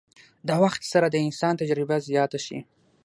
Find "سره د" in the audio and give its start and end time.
0.93-1.15